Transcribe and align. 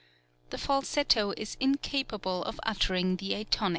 The 0.49 0.57
falsetto 0.57 1.31
is 1.37 1.57
incapable 1.59 2.43
of 2.45 2.59
uttering 2.63 3.17
the 3.17 3.35
atonies. 3.35 3.69